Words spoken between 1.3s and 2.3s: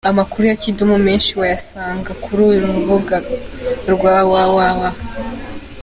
wayasanga